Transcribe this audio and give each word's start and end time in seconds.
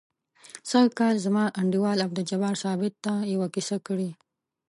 سږ 0.69 0.87
کال 0.99 1.15
یې 1.19 1.23
زما 1.25 1.43
انډیوال 1.59 1.97
عبدالجبار 2.07 2.55
ثابت 2.63 2.93
ته 3.05 3.13
یوه 3.33 3.47
کیسه 3.55 3.77
کړې. 3.87 4.09